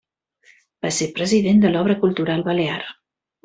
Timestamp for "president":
1.21-1.63